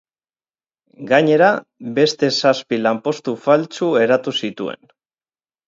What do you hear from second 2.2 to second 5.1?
zazpi lanpostu faltsu eratu zituen.